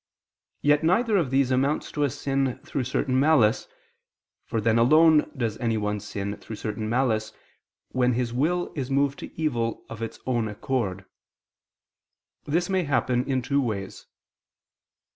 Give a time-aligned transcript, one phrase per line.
[0.63, 3.67] Yet neither of these amounts to a sin through certain malice;
[4.47, 7.31] for then alone does anyone sin through certain malice,
[7.89, 11.05] when his will is moved to evil of its own accord.
[12.45, 14.07] This may happen in two ways.